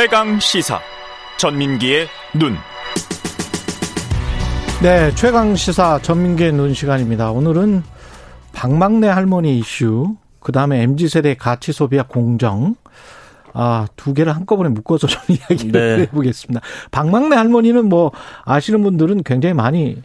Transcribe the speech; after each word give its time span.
최강 0.00 0.38
시사 0.38 0.78
전민기의 1.38 2.06
눈. 2.32 2.54
네, 4.80 5.12
최강 5.16 5.56
시사 5.56 5.98
전민기의 6.00 6.52
눈 6.52 6.72
시간입니다. 6.72 7.32
오늘은 7.32 7.82
박막내 8.52 9.08
할머니 9.08 9.58
이슈, 9.58 10.14
그 10.38 10.52
다음에 10.52 10.82
MZ 10.82 11.08
세대 11.08 11.34
가치 11.34 11.72
소비와 11.72 12.04
공정, 12.06 12.76
아, 13.52 13.88
두 13.96 14.14
개를 14.14 14.36
한꺼번에 14.36 14.68
묶어서 14.68 15.08
좀 15.10 15.20
이야기를 15.30 15.72
네. 15.72 16.02
해보겠습니다. 16.02 16.60
박막내 16.92 17.34
할머니는 17.34 17.88
뭐 17.88 18.12
아시는 18.44 18.84
분들은 18.84 19.24
굉장히 19.24 19.52
많이 19.52 20.00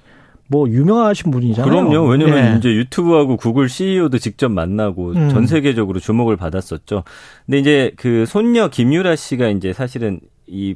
뭐 0.54 0.70
유명하신 0.70 1.32
분이잖아요. 1.32 1.68
그럼요. 1.68 2.08
왜냐면 2.08 2.36
네. 2.36 2.58
이제 2.60 2.70
유튜브하고 2.70 3.38
구글 3.38 3.68
CEO도 3.68 4.20
직접 4.20 4.50
만나고 4.50 5.14
음. 5.14 5.30
전 5.30 5.48
세계적으로 5.48 6.00
주목을 6.00 6.38
받았었죠. 6.38 7.04
근데 7.48 7.58
이제 7.58 7.92
그 7.96 8.28
손녀 8.28 8.68
김유라 8.68 9.16
씨가 9.16 9.50
이제 9.50 9.74
사실은 9.74 10.20
이 10.46 10.76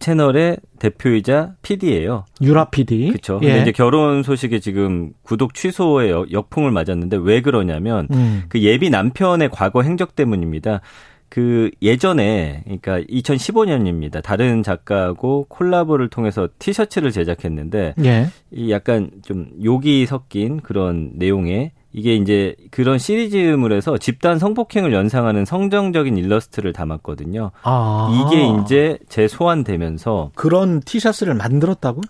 채널의 0.00 0.58
대표이자 0.80 1.54
PD예요. 1.62 2.24
유라 2.42 2.70
PD. 2.70 3.10
그렇죠. 3.10 3.38
예. 3.42 3.46
근데 3.46 3.62
이제 3.62 3.72
결혼 3.72 4.24
소식에 4.24 4.58
지금 4.58 5.12
구독 5.22 5.54
취소에 5.54 6.10
역풍을 6.10 6.72
맞았는데 6.72 7.18
왜 7.22 7.42
그러냐면 7.42 8.08
음. 8.10 8.42
그 8.48 8.60
예비 8.60 8.90
남편의 8.90 9.50
과거 9.52 9.82
행적 9.82 10.16
때문입니다. 10.16 10.80
그 11.28 11.70
예전에 11.82 12.62
그러니까 12.64 13.00
2015년입니다. 13.00 14.22
다른 14.22 14.62
작가하고 14.62 15.46
콜라보를 15.48 16.08
통해서 16.08 16.48
티셔츠를 16.58 17.10
제작했는데 17.10 17.94
예. 18.04 18.28
이 18.50 18.70
약간 18.70 19.10
좀 19.22 19.50
욕이 19.62 20.06
섞인 20.06 20.60
그런 20.60 21.12
내용의 21.14 21.72
이게 21.92 22.14
이제 22.14 22.54
그런 22.70 22.98
시리즈물에서 22.98 23.96
집단 23.96 24.38
성폭행을 24.38 24.92
연상하는 24.92 25.46
성정적인 25.46 26.18
일러스트를 26.18 26.74
담았거든요. 26.74 27.52
아. 27.62 28.26
이게 28.28 28.46
이제 28.62 28.98
재소환되면서 29.08 30.32
그런 30.34 30.80
티셔츠를 30.80 31.34
만들었다고? 31.34 32.02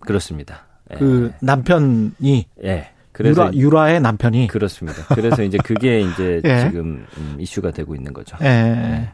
그렇습니다. 0.00 0.66
그 0.98 1.30
예. 1.32 1.36
남편이 1.40 2.46
예. 2.64 2.90
그래서 3.22 3.52
유라, 3.52 3.54
유라 3.54 3.90
의 3.90 4.00
남편이 4.00 4.46
그렇습니다. 4.48 5.04
그래서 5.14 5.42
이제 5.42 5.58
그게 5.62 6.00
이제 6.00 6.40
예. 6.44 6.60
지금 6.66 7.06
음, 7.16 7.36
이슈가 7.38 7.70
되고 7.70 7.94
있는 7.94 8.12
거죠. 8.12 8.36
예. 8.42 8.46
예. 8.46 9.08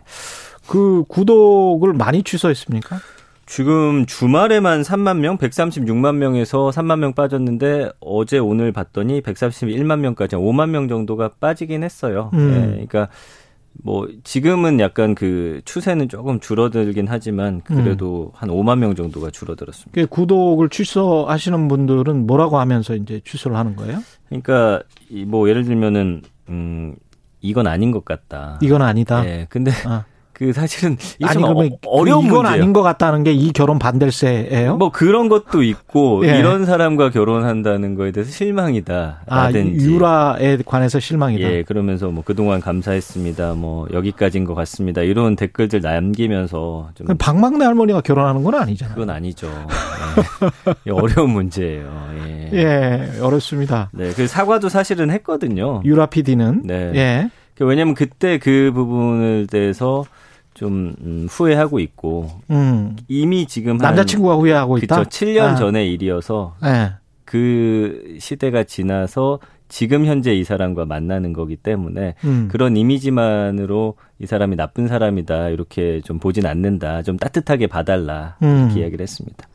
그 0.66 1.04
구독을 1.08 1.92
많이 1.94 2.22
취소했습니까? 2.22 2.98
지금 3.46 4.04
주말에만 4.04 4.82
3만 4.82 5.20
명, 5.20 5.38
136만 5.38 6.16
명에서 6.16 6.68
3만 6.68 6.98
명 6.98 7.14
빠졌는데 7.14 7.88
어제 7.98 8.38
오늘 8.38 8.72
봤더니 8.72 9.22
131만 9.22 10.00
명까지 10.00 10.36
5만 10.36 10.68
명 10.68 10.86
정도가 10.86 11.30
빠지긴 11.40 11.82
했어요. 11.82 12.30
음. 12.34 12.50
네, 12.50 12.66
그러니까 12.86 13.08
뭐 13.82 14.08
지금은 14.24 14.80
약간 14.80 15.14
그 15.14 15.60
추세는 15.64 16.08
조금 16.08 16.40
줄어들긴 16.40 17.06
하지만 17.08 17.60
그래도 17.62 18.32
음. 18.34 18.36
한 18.36 18.48
5만 18.50 18.78
명 18.78 18.94
정도가 18.94 19.30
줄어들었습니다. 19.30 20.06
구독을 20.06 20.68
취소하시는 20.68 21.68
분들은 21.68 22.26
뭐라고 22.26 22.58
하면서 22.58 22.94
이제 22.94 23.20
취소를 23.24 23.56
하는 23.56 23.76
거예요? 23.76 24.02
그러니까 24.28 24.82
뭐 25.26 25.48
예를 25.48 25.64
들면은 25.64 26.22
음 26.48 26.96
이건 27.40 27.66
아닌 27.66 27.90
것 27.92 28.04
같다. 28.04 28.58
이건 28.62 28.82
아니다. 28.82 29.22
네, 29.22 29.46
근데 29.48 29.70
아. 29.86 30.04
그 30.38 30.52
사실은 30.52 30.96
아니 31.24 31.36
그러면 31.42 31.70
어, 31.86 32.04
려운 32.04 32.26
이건 32.26 32.36
문제예요. 32.42 32.62
아닌 32.62 32.72
것 32.72 32.82
같다는 32.82 33.24
게 33.24 33.32
이 33.32 33.52
결혼 33.52 33.78
반댈세예요? 33.78 34.76
뭐 34.76 34.90
그런 34.90 35.28
것도 35.28 35.62
있고 35.62 36.24
예. 36.28 36.38
이런 36.38 36.64
사람과 36.64 37.10
결혼한다는 37.10 37.94
거에 37.94 38.10
대해서 38.12 38.30
실망이다. 38.30 39.22
아 39.26 39.50
유라에 39.52 40.58
관해서 40.64 41.00
실망이다. 41.00 41.50
예, 41.50 41.62
그러면서 41.62 42.08
뭐 42.10 42.22
그동안 42.24 42.60
감사했습니다. 42.60 43.54
뭐 43.54 43.86
여기까지인 43.92 44.44
것 44.44 44.54
같습니다. 44.54 45.02
이런 45.02 45.34
댓글들 45.36 45.80
남기면서 45.80 46.90
좀 46.94 47.06
박막내 47.18 47.64
할머니가 47.64 48.00
결혼하는 48.00 48.42
건 48.44 48.54
아니잖아요. 48.54 48.94
그건 48.94 49.10
아니죠. 49.10 49.48
예. 50.86 50.90
어려운 50.90 51.30
문제예요. 51.30 52.08
예. 52.16 52.50
예, 52.52 53.20
어렵습니다. 53.20 53.90
네, 53.92 54.12
그 54.14 54.26
사과도 54.26 54.68
사실은 54.68 55.10
했거든요. 55.10 55.82
유라 55.84 56.06
PD는 56.06 56.62
네. 56.64 56.92
예. 56.94 57.30
그 57.56 57.64
왜냐면 57.64 57.94
그때 57.94 58.38
그 58.38 58.70
부분을 58.74 59.46
대해서 59.50 60.04
좀 60.58 60.92
음, 61.02 61.28
후회하고 61.30 61.78
있고 61.78 62.28
음. 62.50 62.96
이미 63.06 63.46
지금 63.46 63.76
남자친구가 63.76 64.34
후회하고 64.34 64.78
있다. 64.78 64.96
그렇죠. 64.96 65.08
7년 65.08 65.40
아. 65.40 65.54
전의 65.54 65.92
일이어서 65.92 66.56
네. 66.60 66.90
그 67.24 68.16
시대가 68.18 68.64
지나서 68.64 69.38
지금 69.68 70.04
현재 70.04 70.34
이 70.34 70.42
사람과 70.42 70.84
만나는 70.84 71.32
거기 71.32 71.54
때문에 71.54 72.16
음. 72.24 72.48
그런 72.50 72.76
이미지만으로 72.76 73.94
이 74.18 74.26
사람이 74.26 74.56
나쁜 74.56 74.88
사람이다 74.88 75.50
이렇게 75.50 76.00
좀 76.00 76.18
보진 76.18 76.44
않는다. 76.44 77.02
좀 77.02 77.16
따뜻하게 77.18 77.68
봐달라 77.68 78.36
음. 78.42 78.64
이렇게 78.64 78.80
이야기를 78.80 79.04
했습니다. 79.04 79.46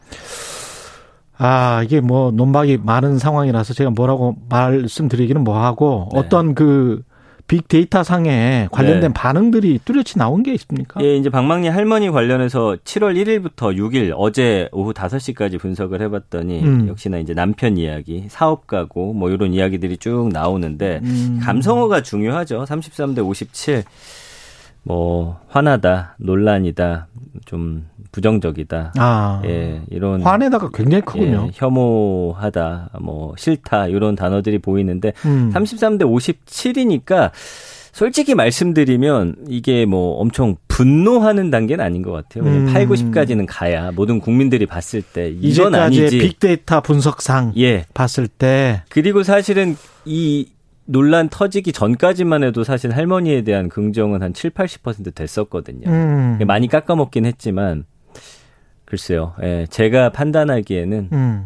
아 1.38 1.82
이게 1.84 2.00
뭐 2.00 2.32
논박이 2.32 2.78
많은 2.82 3.18
상황이라서 3.18 3.74
제가 3.74 3.90
뭐라고 3.90 4.38
말씀드리기는 4.48 5.44
뭐하고 5.44 6.08
네. 6.14 6.20
어떤 6.20 6.56
그 6.56 7.04
빅데이터 7.48 8.04
상에 8.04 8.68
관련된 8.72 9.10
네. 9.10 9.14
반응들이 9.14 9.80
뚜렷이 9.84 10.18
나온 10.18 10.44
게 10.44 10.54
있습니까? 10.54 11.04
예, 11.04 11.16
이제 11.16 11.30
방망리 11.30 11.68
할머니 11.68 12.10
관련해서 12.10 12.78
7월 12.84 13.16
1일부터 13.16 13.76
6일 13.76 14.14
어제 14.16 14.70
오후 14.72 14.94
5시까지 14.94 15.60
분석을 15.60 16.02
해봤더니 16.02 16.64
음. 16.64 16.88
역시나 16.88 17.18
이제 17.20 17.34
남편 17.34 17.78
이야기, 17.78 18.26
사업 18.30 18.66
가고 18.66 19.14
뭐 19.14 19.30
이런 19.30 19.54
이야기들이 19.54 19.98
쭉 19.98 20.30
나오는데 20.32 21.02
음. 21.04 21.40
감성어가 21.44 22.02
중요하죠. 22.02 22.64
33대 22.64 23.26
57. 23.26 23.84
뭐 24.84 25.40
화나다, 25.48 26.16
논란이다, 26.20 27.08
좀 27.46 27.88
부정적이다. 28.12 28.94
아, 28.98 29.42
예, 29.46 29.82
이런 29.90 30.22
화내다가 30.22 30.70
굉장히 30.74 31.02
크군요. 31.02 31.46
예, 31.48 31.52
혐오하다, 31.54 32.90
뭐 33.02 33.34
싫다 33.38 33.88
이런 33.88 34.16
단어들이 34.16 34.60
보이는데 34.60 35.14
음. 35.26 35.52
33대 35.54 36.04
57이니까 36.04 37.32
솔직히 37.94 38.34
말씀드리면 38.34 39.36
이게 39.48 39.86
뭐 39.86 40.18
엄청 40.20 40.56
분노하는 40.68 41.52
단계는 41.52 41.86
아닌 41.86 42.02
것 42.02 42.12
같아요. 42.12 42.44
음. 42.44 42.66
8, 42.74 42.88
90까지는 42.88 43.46
가야 43.48 43.92
모든 43.92 44.20
국민들이 44.20 44.66
봤을 44.66 45.02
때 45.04 45.30
이건 45.30 45.76
아니지. 45.76 46.18
빅데이터 46.18 46.82
분석상 46.82 47.54
예. 47.58 47.86
봤을 47.94 48.28
때 48.28 48.82
그리고 48.90 49.22
사실은 49.22 49.78
이 50.06 50.48
논란 50.86 51.30
터지기 51.30 51.72
전까지만 51.72 52.44
해도 52.44 52.64
사실 52.64 52.92
할머니에 52.92 53.44
대한 53.44 53.70
긍정은 53.70 54.22
한 54.22 54.34
7, 54.34 54.52
80% 54.52 55.16
됐었거든요. 55.16 55.90
음. 55.90 56.40
많이 56.46 56.68
깎아먹긴 56.68 57.26
했지만 57.26 57.86
글쎄요. 58.86 59.34
예, 59.42 59.66
제가 59.70 60.12
판단하기에는 60.12 61.10
음. 61.14 61.46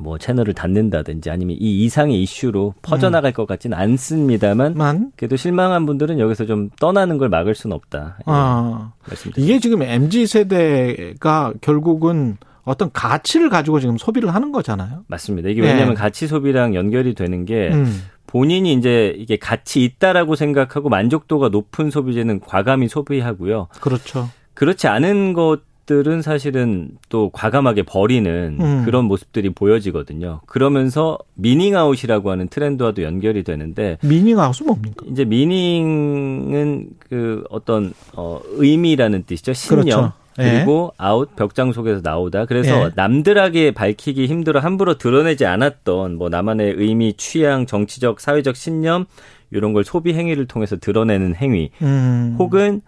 뭐 0.00 0.16
채널을 0.16 0.54
닫는다든지 0.54 1.28
아니면 1.28 1.56
이 1.58 1.84
이상의 1.84 2.22
이슈로 2.22 2.74
퍼져나갈 2.82 3.32
음. 3.32 3.34
것 3.34 3.46
같지는 3.46 3.76
않습니다만 3.76 4.74
만? 4.74 5.12
그래도 5.16 5.36
실망한 5.36 5.86
분들은 5.86 6.18
여기서 6.20 6.46
좀 6.46 6.70
떠나는 6.78 7.18
걸 7.18 7.28
막을 7.28 7.54
수는 7.54 7.74
없다. 7.74 8.18
예, 8.20 8.22
아, 8.26 8.92
이게 9.36 9.58
지금 9.58 9.82
MZ 9.82 10.26
세대가 10.26 11.52
결국은 11.60 12.36
어떤 12.64 12.90
가치를 12.92 13.48
가지고 13.48 13.80
지금 13.80 13.96
소비를 13.96 14.34
하는 14.34 14.52
거잖아요. 14.52 15.04
맞습니다. 15.08 15.48
이게 15.48 15.62
왜냐하면 15.62 15.90
네. 15.90 15.94
가치 15.94 16.26
소비랑 16.26 16.74
연결이 16.74 17.14
되는 17.14 17.44
게 17.44 17.70
음. 17.72 18.02
본인이 18.28 18.72
이제 18.74 19.14
이게 19.18 19.36
가치 19.36 19.82
있다라고 19.82 20.36
생각하고 20.36 20.88
만족도가 20.88 21.48
높은 21.48 21.90
소비재는 21.90 22.40
과감히 22.40 22.86
소비하고요. 22.86 23.66
그렇죠. 23.80 24.30
그렇지 24.54 24.86
않은 24.86 25.32
것 25.32 25.62
것들은 25.88 26.20
사실은 26.20 26.90
또 27.08 27.30
과감하게 27.30 27.84
버리는 27.84 28.58
음. 28.60 28.84
그런 28.84 29.06
모습들이 29.06 29.50
보여지거든요. 29.50 30.42
그러면서 30.46 31.18
미닝아웃이라고 31.34 32.30
하는 32.30 32.48
트렌드와도 32.48 33.02
연결이 33.02 33.42
되는데 33.42 33.96
미닝아웃은 34.02 34.66
뭡니까? 34.66 35.06
이제 35.10 35.24
미닝은 35.24 36.90
그 37.08 37.42
어떤 37.48 37.94
어 38.12 38.40
의미라는 38.52 39.24
뜻이죠. 39.24 39.54
신념. 39.54 39.82
그렇죠. 39.82 40.12
예. 40.38 40.42
그리고 40.42 40.92
예. 40.92 40.96
아웃 40.98 41.34
벽장 41.36 41.72
속에서 41.72 42.00
나오다. 42.02 42.46
그래서 42.46 42.86
예. 42.86 42.90
남들에게 42.94 43.72
밝히기 43.72 44.26
힘들어 44.26 44.60
함부로 44.60 44.98
드러내지 44.98 45.46
않았던 45.46 46.16
뭐 46.16 46.28
나만의 46.28 46.74
의미, 46.76 47.14
취향, 47.14 47.66
정치적, 47.66 48.20
사회적 48.20 48.56
신념 48.56 49.06
이런 49.50 49.72
걸 49.72 49.84
소비 49.84 50.14
행위를 50.14 50.46
통해서 50.46 50.76
드러내는 50.76 51.34
행위. 51.34 51.70
음. 51.82 52.36
혹은 52.38 52.82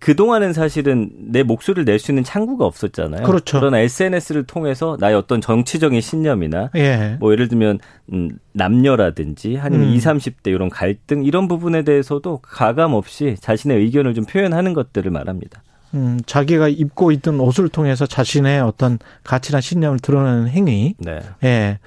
그동안은 0.00 0.52
사실은 0.52 1.10
내 1.16 1.44
목소리를 1.44 1.84
낼 1.84 2.00
수 2.00 2.10
있는 2.10 2.24
창구가 2.24 2.64
없었잖아요. 2.66 3.22
그렇죠. 3.22 3.60
그러나 3.60 3.78
SNS를 3.78 4.42
통해서 4.42 4.96
나의 4.98 5.14
어떤 5.14 5.40
정치적인 5.40 6.00
신념이나 6.00 6.70
예. 6.74 7.16
뭐 7.20 7.30
예를 7.30 7.46
들면 7.46 7.78
음 8.12 8.30
남녀라든지 8.52 9.58
아니면 9.60 9.90
음. 9.90 9.94
20, 9.94 10.08
30대 10.08 10.48
이런 10.48 10.68
갈등 10.70 11.22
이런 11.24 11.46
부분에 11.46 11.82
대해서도 11.84 12.38
가감 12.42 12.94
없이 12.94 13.36
자신의 13.40 13.78
의견을 13.78 14.14
좀 14.14 14.24
표현하는 14.24 14.74
것들을 14.74 15.08
말합니다. 15.12 15.62
음, 15.94 16.20
자기가 16.26 16.68
입고 16.68 17.12
있던 17.12 17.40
옷을 17.40 17.68
통해서 17.68 18.06
자신의 18.06 18.60
어떤 18.60 18.98
가치나 19.24 19.60
신념을 19.60 19.98
드러내는 19.98 20.48
행위. 20.48 20.94
네. 20.98 21.20
예. 21.44 21.78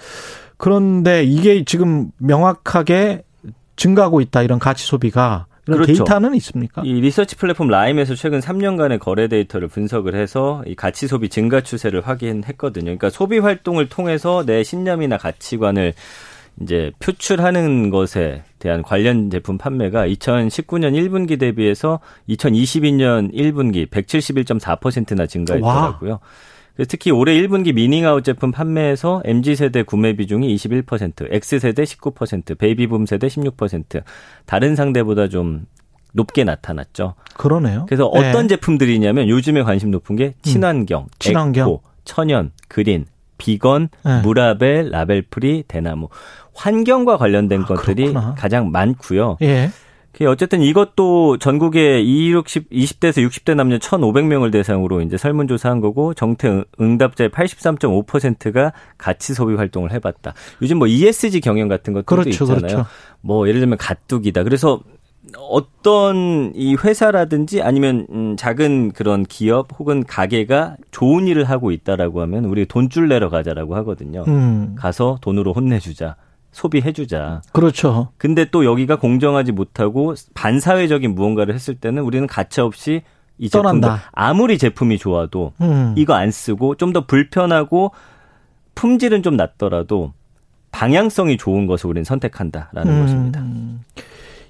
그런데 0.57 1.23
이게 1.23 1.63
지금 1.65 2.11
명확하게 2.17 3.23
증가하고 3.75 4.21
있다 4.21 4.41
이런 4.41 4.59
가치 4.59 4.85
소비가 4.85 5.47
이런 5.67 5.81
그렇죠. 5.81 6.03
데이터는 6.03 6.35
있습니까? 6.35 6.83
이 6.85 6.93
리서치 6.93 7.35
플랫폼 7.35 7.67
라임에서 7.67 8.15
최근 8.15 8.39
3년간의 8.39 8.99
거래 8.99 9.27
데이터를 9.27 9.67
분석을 9.67 10.15
해서 10.15 10.63
이 10.67 10.75
가치 10.75 11.07
소비 11.07 11.29
증가 11.29 11.61
추세를 11.61 12.07
확인했거든요. 12.07 12.85
그러니까 12.85 13.09
소비 13.09 13.39
활동을 13.39 13.89
통해서 13.89 14.43
내 14.45 14.63
신념이나 14.63 15.17
가치관을 15.17 15.93
이제 16.61 16.91
표출하는 16.99 17.89
것에 17.89 18.43
대한 18.59 18.81
관련 18.81 19.29
제품 19.29 19.57
판매가 19.57 20.07
2019년 20.07 20.93
1분기 20.93 21.39
대비해서 21.39 21.99
2022년 22.29 23.33
1분기 23.33 23.89
171.4%나 23.89 25.25
증가했더라고요. 25.25 26.11
와. 26.11 26.19
특히 26.87 27.11
올해 27.11 27.33
1분기 27.41 27.73
meaning 27.73 28.08
out 28.08 28.23
제품 28.23 28.51
판매에서 28.51 29.21
MZ세대 29.23 29.83
구매 29.83 30.13
비중이 30.15 30.53
21%, 30.55 31.31
X세대 31.31 31.83
19%, 31.83 32.57
베이비붐 32.57 33.05
세대 33.05 33.27
16%, 33.27 34.03
다른 34.45 34.75
세대보다 34.75 35.29
좀 35.29 35.65
높게 36.11 36.43
나타났죠. 36.43 37.15
그러네요. 37.35 37.85
그래서 37.87 38.09
네. 38.13 38.29
어떤 38.29 38.47
제품들이냐면 38.47 39.29
요즘에 39.29 39.63
관심 39.63 39.91
높은 39.91 40.15
게 40.15 40.33
친환경, 40.41 41.03
음. 41.03 41.07
친환경, 41.19 41.67
에코, 41.67 41.81
천연, 42.03 42.51
green, 42.67 43.05
비건, 43.37 43.89
네. 44.03 44.21
무라벨, 44.21 44.89
label 44.89 45.26
free, 45.26 45.63
대나무. 45.67 46.09
환경과 46.53 47.17
관련된 47.17 47.63
아, 47.63 47.65
것들이 47.65 48.07
그렇구나. 48.07 48.35
가장 48.35 48.71
많고요. 48.71 49.37
예. 49.41 49.69
어쨌든 50.25 50.61
이것도 50.61 51.39
전국에 51.39 51.99
20, 51.99 52.69
20대에서 52.69 53.27
60대 53.27 53.53
남녀 53.53 53.77
1,500명을 53.77 54.49
대상으로 54.49 55.01
이제 55.01 55.17
설문조사한 55.17 55.81
거고 55.81 56.13
정태 56.13 56.63
응답자의 56.79 57.31
83.5%가 57.31 58.71
가치 58.97 59.33
소비 59.33 59.55
활동을 59.55 59.91
해봤다. 59.91 60.33
요즘 60.61 60.79
뭐 60.79 60.87
ESG 60.87 61.41
경영 61.41 61.67
같은 61.67 61.91
것도 61.91 62.05
그렇죠, 62.05 62.29
있잖아요. 62.29 62.57
그렇죠. 62.59 62.85
뭐 63.19 63.49
예를 63.49 63.59
들면 63.59 63.77
가뚝이다. 63.77 64.43
그래서 64.43 64.79
어떤 65.37 66.51
이 66.55 66.75
회사라든지 66.75 67.61
아니면 67.61 68.07
음 68.11 68.35
작은 68.37 68.91
그런 68.91 69.23
기업 69.23 69.67
혹은 69.79 70.03
가게가 70.03 70.77
좋은 70.91 71.27
일을 71.27 71.45
하고 71.45 71.71
있다라고 71.71 72.21
하면 72.21 72.45
우리 72.45 72.65
돈줄 72.65 73.07
내러 73.07 73.29
가자라고 73.29 73.75
하거든요. 73.77 74.23
음. 74.27 74.75
가서 74.77 75.17
돈으로 75.21 75.53
혼내주자. 75.53 76.15
소비해주자. 76.51 77.41
그렇죠. 77.51 78.09
근데 78.17 78.45
또 78.45 78.63
여기가 78.63 78.97
공정하지 78.97 79.51
못하고 79.51 80.15
반사회적인 80.35 81.13
무언가를 81.13 81.53
했을 81.53 81.75
때는 81.75 82.03
우리는 82.03 82.27
가차 82.27 82.63
없이 82.63 83.01
이 83.37 83.49
제품도 83.49 83.89
아무리 84.13 84.57
제품이 84.57 84.97
좋아도 84.97 85.51
음. 85.59 85.93
이거 85.97 86.13
안 86.13 86.31
쓰고 86.31 86.75
좀 86.75 86.93
더 86.93 87.05
불편하고 87.05 87.91
품질은 88.75 89.23
좀 89.23 89.35
낮더라도 89.35 90.13
방향성이 90.71 91.37
좋은 91.37 91.67
것을 91.67 91.89
우리는 91.89 92.03
선택한다라는 92.05 92.93
음. 92.93 93.01
것입니다. 93.01 93.43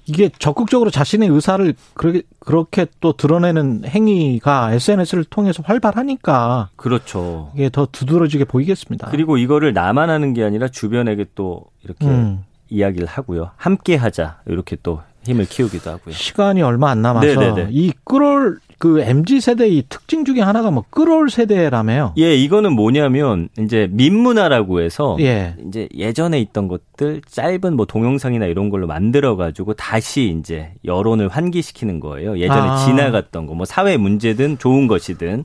이게 0.08 0.30
적극적으로 0.38 0.90
자신의 0.90 1.28
의사를 1.28 1.74
그렇게 1.94 2.22
그렇게 2.38 2.86
또 3.00 3.12
드러내는 3.12 3.84
행위가 3.86 4.72
SNS를 4.72 5.24
통해서 5.24 5.62
활발하니까 5.66 6.70
그렇죠. 6.76 7.50
이게 7.54 7.68
더 7.70 7.86
두드러지게 7.86 8.44
보이겠습니다. 8.44 9.08
그리고 9.10 9.36
이거를 9.36 9.72
나만 9.72 10.08
하는 10.08 10.32
게 10.32 10.44
아니라 10.44 10.68
주변에게 10.68 11.26
또 11.34 11.64
이렇게 11.82 12.06
음. 12.06 12.44
이야기를 12.68 13.06
하고요. 13.06 13.50
함께 13.56 13.96
하자. 13.96 14.40
이렇게 14.46 14.76
또 14.82 15.00
힘을 15.26 15.46
키우기도 15.46 15.90
하고요. 15.90 16.14
시간이 16.14 16.62
얼마 16.62 16.90
안 16.90 17.02
남아서 17.02 17.26
네네네. 17.26 17.68
이 17.72 17.92
끌을 18.04 18.58
그 18.78 19.00
MZ 19.00 19.40
세대의 19.40 19.84
특징 19.88 20.24
중에 20.26 20.40
하나가 20.42 20.70
뭐 20.70 20.84
끌올 20.90 21.30
세대라며요. 21.30 22.12
예, 22.18 22.34
이거는 22.34 22.72
뭐냐면 22.72 23.48
이제 23.58 23.88
민문화라고 23.90 24.80
해서 24.80 25.16
예. 25.20 25.54
이제 25.66 25.88
예전에 25.94 26.38
있던 26.40 26.68
것들 26.68 27.22
짧은 27.26 27.74
뭐 27.74 27.86
동영상이나 27.86 28.44
이런 28.46 28.68
걸로 28.68 28.86
만들어 28.86 29.36
가지고 29.36 29.72
다시 29.74 30.36
이제 30.38 30.72
여론을 30.84 31.28
환기시키는 31.28 32.00
거예요. 32.00 32.38
예전에 32.38 32.60
아. 32.60 32.76
지나갔던 32.84 33.46
거 33.46 33.54
뭐 33.56 33.64
사회 33.64 33.96
문제든 33.96 34.58
좋은 34.58 34.86
것이든 34.86 35.44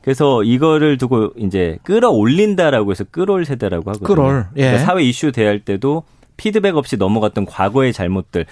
그래서 0.00 0.42
이거를 0.42 0.96
두고 0.96 1.32
이제 1.36 1.76
끌어올린다라고 1.82 2.90
해서 2.90 3.04
끌올 3.10 3.44
세대라고 3.44 3.90
하거든요. 3.90 4.06
끌올. 4.06 4.46
예. 4.56 4.62
그러니까 4.62 4.84
사회 4.86 5.02
이슈 5.02 5.30
대할 5.32 5.60
때도 5.60 6.04
피드백 6.38 6.76
없이 6.76 6.96
넘어갔던 6.96 7.44
과거의 7.44 7.92
잘못들 7.92 8.46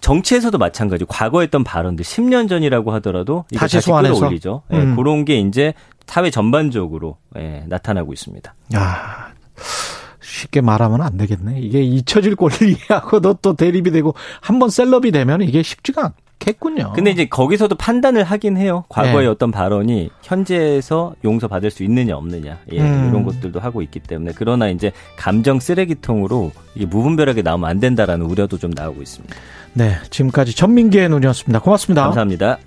정치에서도 0.00 0.56
마찬가지. 0.58 1.04
과거 1.08 1.40
했던 1.40 1.62
발언들 1.64 2.04
10년 2.04 2.48
전이라고 2.48 2.92
하더라도 2.94 3.44
다시, 3.56 3.76
다시 3.76 3.86
소환해서 3.86 4.26
올리죠. 4.26 4.62
예, 4.72 4.76
음. 4.76 4.92
예, 4.92 4.96
그런 4.96 5.24
게 5.24 5.38
이제 5.38 5.74
사회 6.06 6.30
전반적으로 6.30 7.18
예, 7.36 7.64
나타나고 7.68 8.12
있습니다. 8.12 8.54
야. 8.74 9.32
쉽게 10.20 10.60
말하면 10.60 11.00
안 11.02 11.16
되겠네. 11.16 11.60
이게 11.60 11.82
잊혀질 11.82 12.36
권리하고도 12.36 13.34
또 13.42 13.54
대립이 13.54 13.90
되고 13.90 14.14
한 14.40 14.58
번 14.58 14.70
셀럽이 14.70 15.10
되면 15.10 15.42
이게 15.42 15.62
쉽지가 15.62 16.12
않겠군요. 16.40 16.92
근데 16.94 17.10
이제 17.10 17.26
거기서도 17.26 17.76
판단을 17.76 18.24
하긴 18.24 18.56
해요. 18.56 18.84
과거의 18.88 19.24
네. 19.24 19.26
어떤 19.26 19.50
발언이 19.50 20.10
현재에서 20.22 21.14
용서받을 21.22 21.70
수 21.70 21.84
있느냐 21.84 22.16
없느냐 22.16 22.58
예, 22.72 22.80
음. 22.80 23.08
이런 23.10 23.24
것들도 23.24 23.60
하고 23.60 23.82
있기 23.82 24.00
때문에 24.00 24.32
그러나 24.34 24.68
이제 24.68 24.92
감정 25.16 25.60
쓰레기통으로 25.60 26.50
이게 26.74 26.86
무분별하게 26.86 27.42
나오면 27.42 27.68
안 27.68 27.80
된다라는 27.80 28.26
우려도 28.26 28.58
좀 28.58 28.70
나오고 28.74 29.02
있습니다. 29.02 29.36
네, 29.74 29.96
지금까지 30.10 30.54
전민기의 30.56 31.08
눈이었습니다. 31.08 31.60
고맙습니다. 31.60 32.02
감사합니다. 32.04 32.58